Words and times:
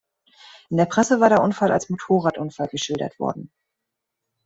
In 0.71 0.77
der 0.77 0.87
Presse 0.87 1.19
war 1.19 1.29
der 1.29 1.43
Unfall 1.43 1.71
als 1.71 1.91
Motorradunfall 1.91 2.67
geschildert 2.69 3.19
worden. 3.19 3.51